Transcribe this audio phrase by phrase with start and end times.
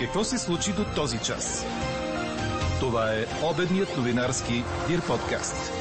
[0.00, 1.66] Какво се случи до този час?
[2.80, 4.52] Това е обедният новинарски
[4.88, 5.72] Дир подкаст.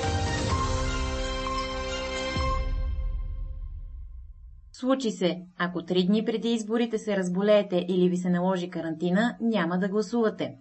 [4.71, 9.79] Случи се, ако три дни преди изборите се разболеете или ви се наложи карантина, няма
[9.79, 10.57] да гласувате.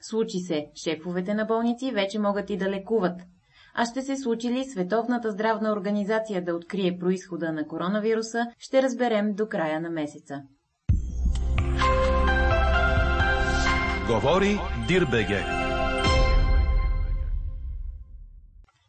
[0.00, 3.20] Случи се, шефовете на болници вече могат и да лекуват.
[3.74, 9.34] А ще се случи ли Световната здравна организация да открие происхода на коронавируса, ще разберем
[9.34, 10.42] до края на месеца.
[14.06, 15.44] Говори Дирбеге.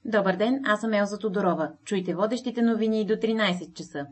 [0.06, 1.72] Добър ден, аз съм Елза Тодорова.
[1.86, 4.06] Чуйте водещите новини до 13 часа.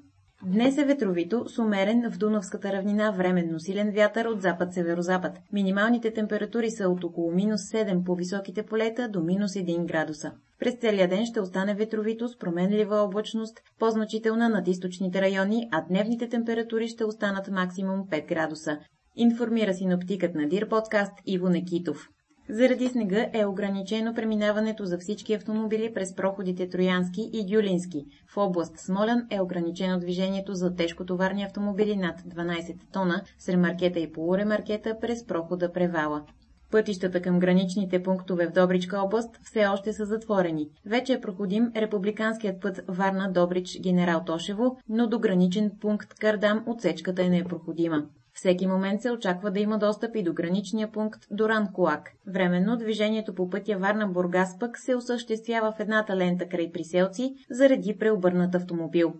[0.45, 5.39] Днес е ветровито, с умерен в Дунавската равнина временно силен вятър от запад-северозапад.
[5.53, 10.31] Минималните температури са от около минус 7 по високите полета до минус 1 градуса.
[10.59, 16.29] През целия ден ще остане ветровито с променлива облачност, по-значителна над източните райони, а дневните
[16.29, 18.77] температури ще останат максимум 5 градуса.
[19.15, 22.09] Информира синоптикът на Дир подкаст Иво Некитов.
[22.49, 28.05] Заради снега е ограничено преминаването за всички автомобили през проходите Троянски и Дюлински.
[28.27, 34.11] В област Смолян е ограничено движението за тежкотоварни автомобили над 12 тона с ремаркета и
[34.11, 36.23] полуремаркета през прохода Превала.
[36.71, 40.69] Пътищата към граничните пунктове в Добричка област все още са затворени.
[40.85, 47.29] Вече е проходим републиканският път Варна-Добрич Генерал Тошево, но до граничен пункт Кардам отсечката е
[47.29, 48.03] непроходима.
[48.33, 52.11] Всеки момент се очаква да има достъп и до граничния пункт Доран Кулак.
[52.27, 58.55] Временно движението по пътя Варна-Бургас пък се осъществява в едната лента край приселци заради преобърнат
[58.55, 59.13] автомобил.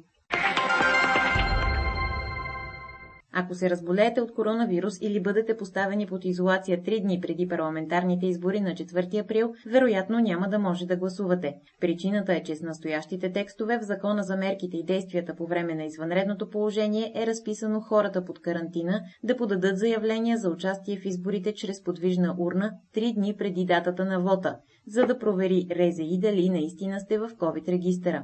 [3.34, 8.60] Ако се разболеете от коронавирус или бъдете поставени под изолация 3 дни преди парламентарните избори
[8.62, 11.56] на 4 април, вероятно няма да може да гласувате.
[11.82, 15.84] Причината е, че с настоящите текстове в Закона за мерките и действията по време на
[15.84, 21.84] извънредното положение е разписано хората под карантина да подадат заявления за участие в изборите чрез
[21.84, 24.58] подвижна урна 3 дни преди датата на вота,
[24.88, 28.23] за да провери РЗИ дали наистина сте в COVID-регистъра.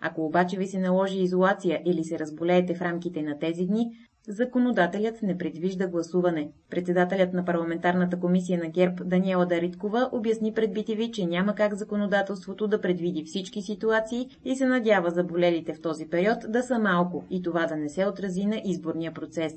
[0.00, 3.90] Ако обаче ви се наложи изолация или се разболеете в рамките на тези дни,
[4.30, 6.50] Законодателят не предвижда гласуване.
[6.70, 12.68] Председателят на парламентарната комисия на ГЕРБ Даниела Дариткова обясни пред BTV, че няма как законодателството
[12.68, 17.42] да предвиди всички ситуации и се надява заболелите в този период да са малко и
[17.42, 19.52] това да не се отрази на изборния процес.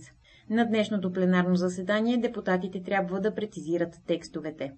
[0.50, 4.72] На днешното пленарно заседание депутатите трябва да прецизират текстовете.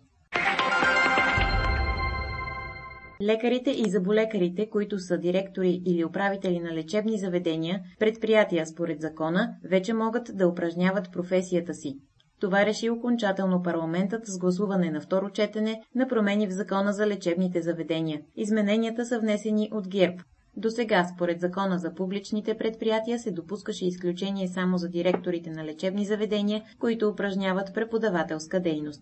[3.23, 9.93] Лекарите и заболекарите, които са директори или управители на лечебни заведения, предприятия според закона, вече
[9.93, 11.95] могат да упражняват професията си.
[12.39, 17.61] Това реши окончателно парламентът с гласуване на второ четене на промени в закона за лечебните
[17.61, 18.21] заведения.
[18.35, 20.17] Измененията са внесени от ГЕРБ.
[20.57, 26.05] До сега, според закона за публичните предприятия, се допускаше изключение само за директорите на лечебни
[26.05, 29.01] заведения, които упражняват преподавателска дейност.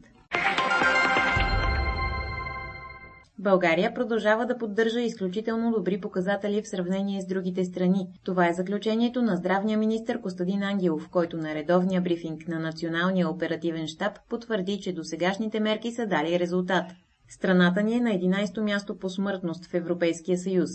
[3.41, 8.07] България продължава да поддържа изключително добри показатели в сравнение с другите страни.
[8.23, 13.87] Това е заключението на здравния министр Костадин Ангелов, който на редовния брифинг на Националния оперативен
[13.87, 16.85] штаб потвърди, че досегашните мерки са дали резултат.
[17.29, 20.69] Страната ни е на 11-то място по смъртност в Европейския съюз.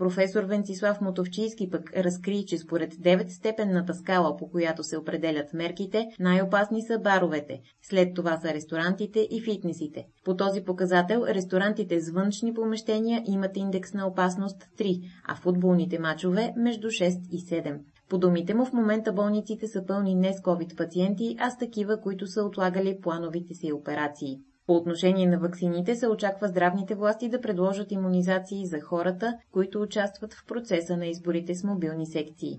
[0.00, 6.82] Професор Венцислав Мотовчийски пък разкри, че според 9-степенната скала, по която се определят мерките, най-опасни
[6.82, 10.06] са баровете, след това са ресторантите и фитнесите.
[10.24, 16.52] По този показател ресторантите с външни помещения имат индекс на опасност 3, а футболните мачове
[16.56, 17.78] между 6 и 7.
[18.08, 22.00] По думите му в момента болниците са пълни не с COVID пациенти, а с такива,
[22.00, 24.40] които са отлагали плановите си операции.
[24.70, 30.34] По отношение на ваксините се очаква здравните власти да предложат иммунизации за хората, които участват
[30.34, 32.58] в процеса на изборите с мобилни секции.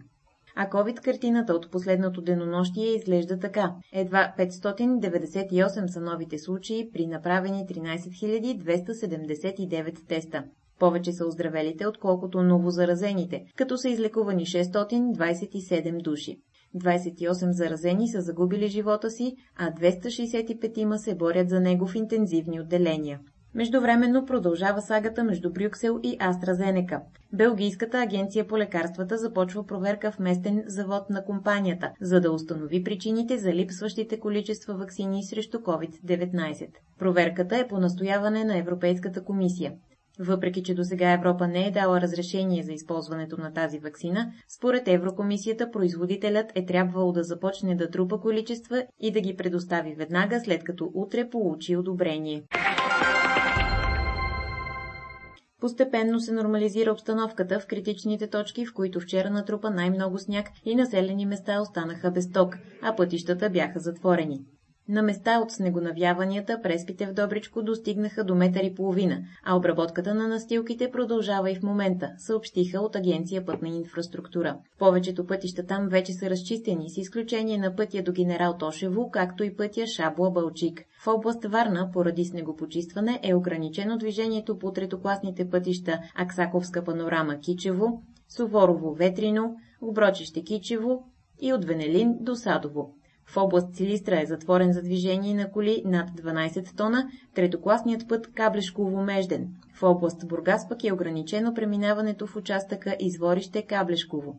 [0.55, 3.73] А COVID-картината от последното денонощие изглежда така.
[3.93, 10.43] Едва 598 са новите случаи при направени 13 279 теста.
[10.79, 16.37] Повече са оздравелите, отколкото новозаразените, като са излекувани 627 души.
[16.75, 22.59] 28 заразени са загубили живота си, а 265 има се борят за него в интензивни
[22.59, 23.19] отделения.
[23.55, 27.01] Междувременно продължава сагата между Брюксел и Астразенека.
[27.33, 33.37] Белгийската агенция по лекарствата започва проверка в местен завод на компанията, за да установи причините
[33.37, 36.67] за липсващите количества вакцини срещу COVID-19.
[36.99, 39.73] Проверката е по настояване на Европейската комисия.
[40.19, 44.87] Въпреки, че до сега Европа не е дала разрешение за използването на тази вакцина, според
[44.87, 50.63] Еврокомисията производителят е трябвало да започне да трупа количества и да ги предостави веднага, след
[50.63, 52.43] като утре получи одобрение.
[55.61, 61.25] Постепенно се нормализира обстановката в критичните точки, в които вчера натрупа най-много сняг и населени
[61.25, 64.39] места останаха без ток, а пътищата бяха затворени.
[64.89, 70.27] На места от снегонавяванията преспите в Добричко достигнаха до метър и половина, а обработката на
[70.27, 74.57] настилките продължава и в момента, съобщиха от Агенция Пътна инфраструктура.
[74.79, 79.55] Повечето пътища там вече са разчистени, с изключение на пътя до генерал Тошево, както и
[79.55, 80.83] пътя Шабла-Балчик.
[81.03, 88.93] В област Варна, поради снегопочистване, е ограничено движението по третокласните пътища Аксаковска панорама Кичево, Суворово
[88.93, 91.03] Ветрино, Оброчище Кичево
[91.41, 92.93] и от Венелин до Садово.
[93.31, 99.45] В област Силистра е затворен за движение на коли над 12 тона, третокласният път Каблешково-Межден.
[99.73, 104.35] В област Бургас пък е ограничено преминаването в участъка Изворище Каблешково.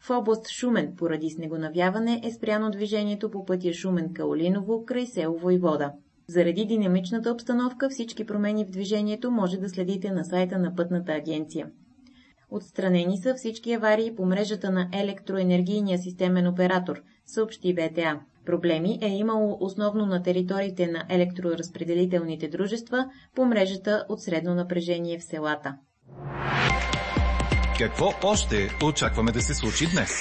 [0.00, 5.92] В област Шумен, поради снегонавяване, е спряно движението по пътя Шумен-Каолиново край село Войвода.
[6.28, 11.70] Заради динамичната обстановка всички промени в движението може да следите на сайта на Пътната агенция.
[12.50, 18.20] Отстранени са всички аварии по мрежата на електроенергийния системен оператор, съобщи БТА.
[18.46, 25.24] Проблеми е имало основно на териториите на електроразпределителните дружества по мрежата от средно напрежение в
[25.24, 25.76] селата.
[27.78, 30.20] Какво още очакваме да се случи днес?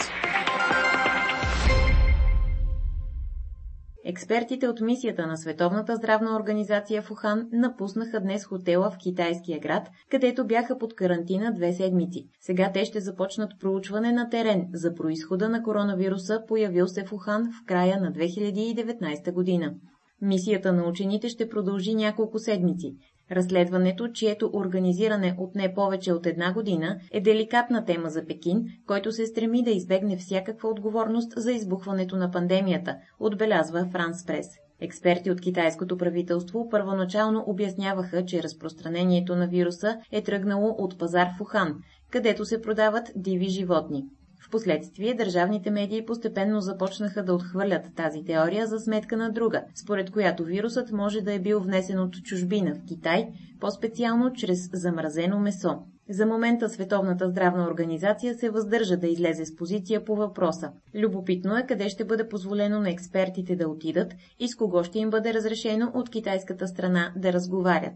[4.05, 9.89] Експертите от мисията на Световната здравна организация в Ухан напуснаха днес хотела в китайския град,
[10.11, 12.25] където бяха под карантина две седмици.
[12.41, 17.51] Сега те ще започнат проучване на терен за происхода на коронавируса, появил се в Ухан
[17.51, 19.73] в края на 2019 година.
[20.21, 22.95] Мисията на учените ще продължи няколко седмици.
[23.31, 29.11] Разследването, чието организиране от не повече от една година, е деликатна тема за Пекин, който
[29.11, 34.47] се стреми да избегне всякаква отговорност за избухването на пандемията, отбелязва Франс Прес.
[34.81, 41.41] Експерти от китайското правителство първоначално обясняваха, че разпространението на вируса е тръгнало от пазар в
[41.41, 41.75] Ухан,
[42.11, 44.05] където се продават диви животни.
[44.49, 50.43] Впоследствие държавните медии постепенно започнаха да отхвърлят тази теория за сметка на друга, според която
[50.43, 53.27] вирусът може да е бил внесен от чужбина в Китай,
[53.59, 55.79] по-специално чрез замразено месо.
[56.09, 60.71] За момента Световната здравна организация се въздържа да излезе с позиция по въпроса.
[60.95, 65.09] Любопитно е къде ще бъде позволено на експертите да отидат и с кого ще им
[65.09, 67.93] бъде разрешено от китайската страна да разговарят.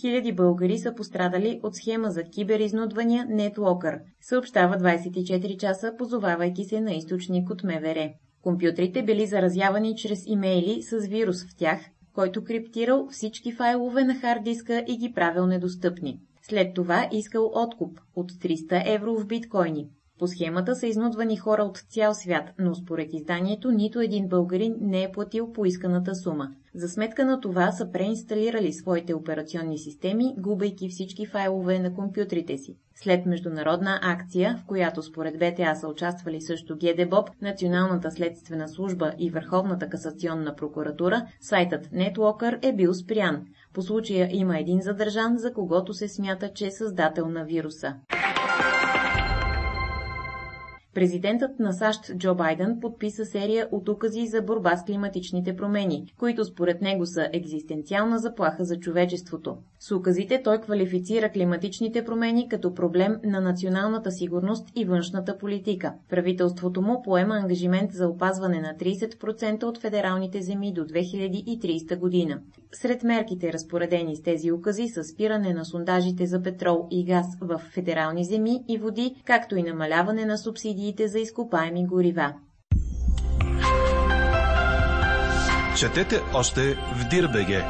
[0.00, 6.92] Хиляди българи са пострадали от схема за киберизнудвания NetWalker, съобщава 24 часа, позовавайки се на
[6.92, 8.10] източник от МВР.
[8.42, 11.80] Компютрите били заразявани чрез имейли с вирус в тях,
[12.14, 16.20] който криптирал всички файлове на хард диска и ги правил недостъпни.
[16.42, 19.88] След това искал откуп от 300 евро в биткоини.
[20.18, 25.02] По схемата са изнудвани хора от цял свят, но според изданието нито един българин не
[25.02, 26.48] е платил поисканата сума.
[26.74, 32.76] За сметка на това са преинсталирали своите операционни системи, губейки всички файлове на компютрите си.
[32.94, 39.30] След международна акция, в която според БТА са участвали също ГДБОП, Националната следствена служба и
[39.30, 43.46] Върховната касационна прокуратура, сайтът NetWalker е бил спрян.
[43.74, 47.94] По случая има един задържан, за когото се смята, че е създател на вируса.
[50.96, 56.44] Президентът на САЩ Джо Байден подписа серия от укази за борба с климатичните промени, които
[56.44, 59.56] според него са екзистенциална заплаха за човечеството.
[59.80, 65.92] С указите той квалифицира климатичните промени като проблем на националната сигурност и външната политика.
[66.08, 72.40] Правителството му поема ангажимент за опазване на 30% от федералните земи до 2030 година.
[72.72, 77.58] Сред мерките, разпоредени с тези укази, са спиране на сондажите за петрол и газ в
[77.58, 80.38] федерални земи и води, както и намаляване на
[80.86, 82.34] субсидиите за изкопаеми горива.
[85.78, 87.62] Четете още в Дирбеге.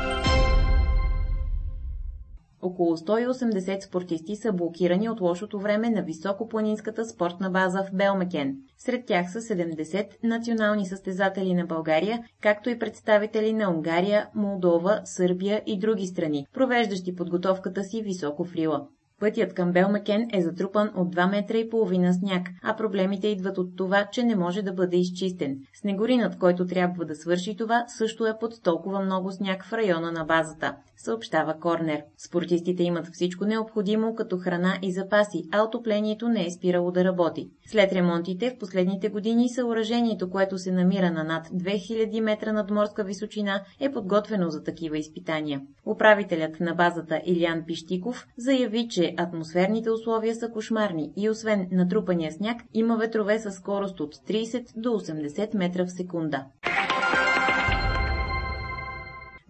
[2.62, 8.56] Около 180 спортисти са блокирани от лошото време на високопланинската спортна база в Белмекен.
[8.78, 15.62] Сред тях са 70 национални състезатели на България, както и представители на Унгария, Молдова, Сърбия
[15.66, 18.88] и други страни, провеждащи подготовката си високо в Рила.
[19.20, 23.76] Пътят към Белмакен е затрупан от 2 метра и половина сняг, а проблемите идват от
[23.76, 25.58] това, че не може да бъде изчистен.
[25.74, 30.24] Снегоринът, който трябва да свърши това, също е под толкова много сняг в района на
[30.24, 32.02] базата, съобщава Корнер.
[32.18, 37.50] Спортистите имат всичко необходимо като храна и запаси, а отоплението не е спирало да работи.
[37.66, 43.62] След ремонтите в последните години съоръжението, което се намира на над 2000 метра надморска височина,
[43.80, 45.60] е подготвено за такива изпитания.
[45.86, 52.62] Управителят на базата Илян Пиштиков заяви, че атмосферните условия са кошмарни и освен натрупания сняг,
[52.74, 56.44] има ветрове със скорост от 30 до 80 метра в секунда.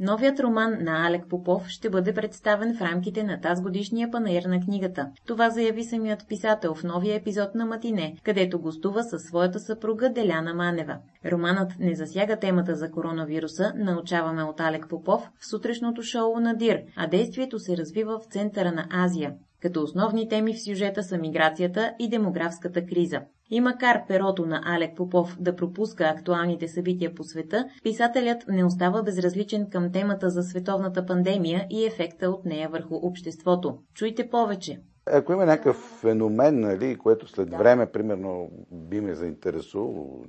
[0.00, 4.60] Новият роман на Алек Попов ще бъде представен в рамките на тази годишния панаир на
[4.60, 5.10] книгата.
[5.26, 10.54] Това заяви самият писател в новия епизод на Матине, където гостува със своята съпруга Деляна
[10.54, 10.98] Манева.
[11.32, 16.82] Романът не засяга темата за коронавируса, научаваме от Алек Попов в сутрешното шоу на Дир,
[16.96, 21.94] а действието се развива в центъра на Азия като основни теми в сюжета са миграцията
[21.98, 23.20] и демографската криза.
[23.50, 29.02] И макар перото на Алек Попов да пропуска актуалните събития по света, писателят не остава
[29.02, 33.78] безразличен към темата за световната пандемия и ефекта от нея върху обществото.
[33.94, 34.80] Чуйте повече.
[35.12, 37.56] Ако има някакъв феномен, нали, което след да.
[37.56, 40.24] време, примерно, би ме заинтересувало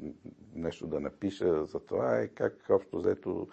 [0.56, 3.48] нещо да напиша за това, е как общо взето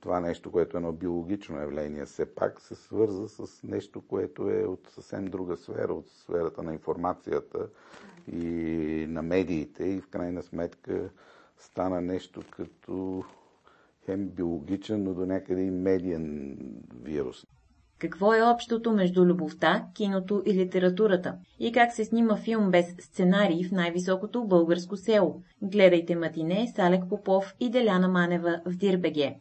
[0.00, 4.64] това нещо, което е едно биологично явление, все пак се свърза с нещо, което е
[4.64, 7.68] от съвсем друга сфера, от сферата на информацията
[8.28, 8.44] и
[9.08, 11.10] на медиите и в крайна сметка
[11.58, 13.24] стана нещо като
[14.04, 16.58] хем биологичен, но до някъде и медиен
[16.94, 17.46] вирус.
[18.04, 21.34] Какво е общото между любовта, киното и литературата?
[21.60, 25.42] И как се снима филм без сценарий в най-високото българско село?
[25.62, 29.36] Гледайте Матине с Алек Попов и Деляна Манева в Дирбеге.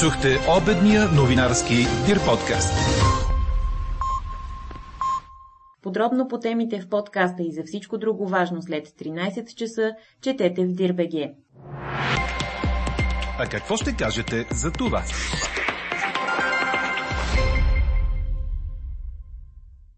[0.00, 0.28] Чухте
[0.62, 1.74] обедния новинарски
[2.06, 2.74] Дир подкаст.
[5.82, 9.92] Подробно по темите в подкаста и за всичко друго важно след 13 часа
[10.22, 11.34] четете в Дирбеге.
[13.38, 15.02] А какво ще кажете за това?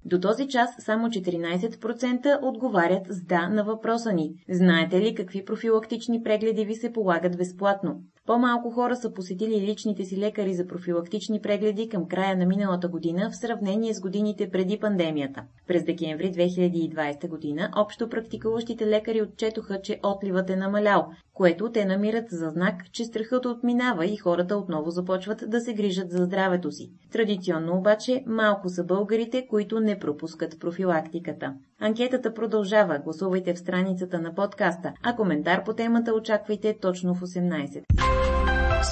[0.07, 4.35] До този час само 14% отговарят с да на въпроса ни.
[4.49, 8.01] Знаете ли какви профилактични прегледи ви се полагат безплатно?
[8.27, 13.31] По-малко хора са посетили личните си лекари за профилактични прегледи към края на миналата година
[13.31, 15.43] в сравнение с годините преди пандемията.
[15.67, 22.31] През декември 2020 година общо практикуващите лекари отчетоха, че отливът е намалял, което те намират
[22.31, 26.91] за знак, че страхът отминава и хората отново започват да се грижат за здравето си.
[27.13, 31.55] Традиционно обаче малко са българите, които не пропускат профилактиката.
[31.81, 32.99] Анкетата продължава.
[32.99, 37.83] Гласувайте в страницата на подкаста, а коментар по темата очаквайте точно в 18.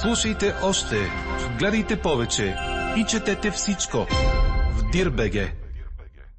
[0.01, 0.95] Слушайте още,
[1.59, 2.55] гледайте повече
[2.97, 3.97] и четете всичко
[4.71, 5.64] в Дирбеге.